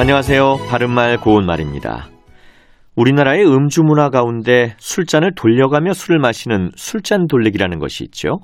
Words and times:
안녕하세요. 0.00 0.58
바른말 0.70 1.16
고운말입니다. 1.16 2.06
우리나라의 2.94 3.44
음주 3.44 3.82
문화 3.82 4.10
가운데 4.10 4.76
술잔을 4.78 5.32
돌려가며 5.34 5.92
술을 5.92 6.20
마시는 6.20 6.70
술잔 6.76 7.26
돌리기라는 7.26 7.80
것이 7.80 8.04
있죠. 8.04 8.38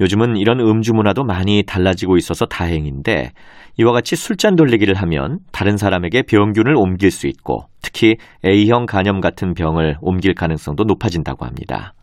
요즘은 0.00 0.36
이런 0.36 0.58
음주 0.58 0.92
문화도 0.92 1.22
많이 1.22 1.62
달라지고 1.64 2.16
있어서 2.16 2.44
다행인데 2.46 3.30
이와 3.78 3.92
같이 3.92 4.16
술잔 4.16 4.56
돌리기를 4.56 4.96
하면 4.96 5.38
다른 5.52 5.76
사람에게 5.76 6.22
병균을 6.22 6.74
옮길 6.76 7.12
수 7.12 7.28
있고 7.28 7.66
특히 7.82 8.16
A형 8.44 8.86
간염 8.86 9.20
같은 9.20 9.54
병을 9.54 9.98
옮길 10.00 10.34
가능성도 10.34 10.82
높아진다고 10.82 11.46
합니다. 11.46 11.94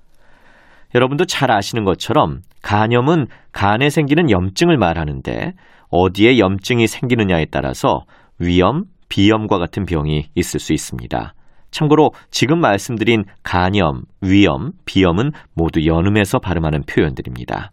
여러분도 0.95 1.25
잘 1.25 1.51
아시는 1.51 1.83
것처럼 1.83 2.39
간염은 2.61 3.27
간에 3.51 3.89
생기는 3.89 4.31
염증을 4.31 4.77
말하는데 4.77 5.55
어디에 5.89 6.39
염증이 6.39 6.87
생기느냐에 6.87 7.47
따라서 7.51 8.05
위염, 8.39 8.85
비염과 9.09 9.57
같은 9.57 9.85
병이 9.85 10.29
있을 10.35 10.59
수 10.59 10.73
있습니다. 10.73 11.33
참고로 11.71 12.11
지금 12.31 12.59
말씀드린 12.59 13.25
간염, 13.43 14.03
위염, 14.21 14.71
비염은 14.85 15.31
모두 15.53 15.85
연음에서 15.85 16.39
발음하는 16.39 16.83
표현들입니다. 16.83 17.71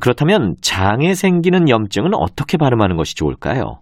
그렇다면 0.00 0.56
장에 0.60 1.14
생기는 1.14 1.68
염증은 1.68 2.14
어떻게 2.14 2.58
발음하는 2.58 2.96
것이 2.96 3.14
좋을까요? 3.14 3.80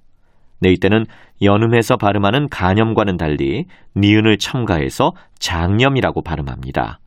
네, 0.60 0.70
이때는 0.70 1.06
연음해서 1.42 1.96
발음하는 1.96 2.48
간염과는 2.48 3.16
달리 3.16 3.66
니은을 3.96 4.38
첨가해서 4.38 5.12
장염이라고 5.38 6.22
발음합니다. 6.22 7.00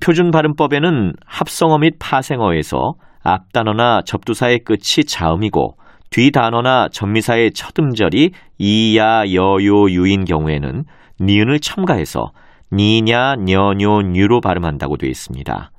표준 0.00 0.30
발음법에는 0.30 1.14
합성어 1.26 1.78
및 1.78 1.96
파생어에서 1.98 2.94
앞단어나 3.22 4.02
접두사의 4.04 4.60
끝이 4.60 5.04
자음이고 5.06 5.76
뒤 6.12 6.30
단어나 6.30 6.88
전미사의 6.92 7.52
첫 7.52 7.72
음절이 7.78 8.32
이야, 8.58 9.22
여요, 9.32 9.90
유인 9.90 10.26
경우에는 10.26 10.84
니은을 11.18 11.58
첨가해서 11.60 12.32
니냐, 12.70 13.36
녀뇨, 13.36 14.02
뉴로 14.02 14.42
발음한다고 14.42 14.98
되어 14.98 15.08
있습니다. 15.08 15.70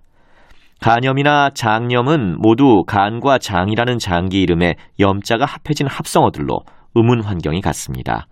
간염이나 0.81 1.52
장염은 1.52 2.38
모두 2.39 2.84
간과 2.88 3.38
장이라는 3.38 4.00
장기 4.00 4.42
이름에 4.42 4.76
염자가 5.00 5.45
합해진 5.45 5.86
합성어들로 5.86 6.61
음운 6.98 7.22
환경이 7.22 7.61
같습니다. 7.61 8.26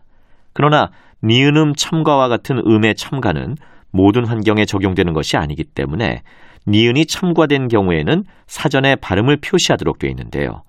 그러나 0.54 0.90
니은음 1.24 1.76
첨가와 1.76 2.30
같은 2.30 2.58
음의 2.66 2.96
첨가는 2.96 3.58
모든 3.92 4.26
환경에 4.26 4.66
적용되는 4.66 5.14
것이 5.14 5.38
아니기 5.38 5.64
때문에 5.64 6.24
니은이 6.68 7.06
첨가된 7.06 7.68
경우에는 7.68 8.24
사전에 8.48 8.96
발음을 8.96 9.38
표시하도록 9.38 10.00
되어 10.00 10.10
있는데요. 10.10 10.64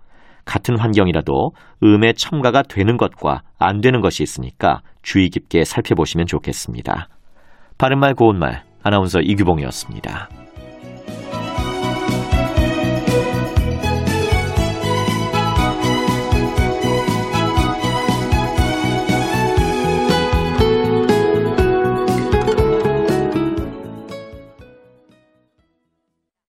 같은 0.44 0.78
환경이라도 0.78 1.52
음의 1.82 2.14
첨가가 2.14 2.62
되는 2.62 2.96
것과 2.96 3.42
안 3.58 3.80
되는 3.80 4.00
것이 4.00 4.22
있으니까 4.22 4.80
주의 5.02 5.28
깊게 5.28 5.64
살펴보시면 5.64 6.26
좋겠습니다. 6.26 7.08
바른말 7.78 8.14
고운말 8.14 8.64
아나운서 8.82 9.20
이규봉이었습니다. 9.20 10.28